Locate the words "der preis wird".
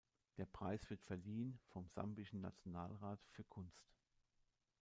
0.37-1.03